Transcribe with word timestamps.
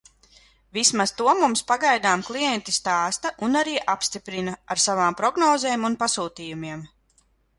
Vismaz 0.77 1.11
to 1.19 1.33
mums 1.41 1.61
pagaidām 1.71 2.23
klienti 2.29 2.73
stāsta 2.79 3.33
un 3.49 3.59
arī 3.61 3.77
apstiprina 3.95 4.55
ar 4.77 4.83
savām 4.87 5.19
prognozēm 5.23 5.87
un 5.91 6.01
pasūtījumiem. 6.05 6.83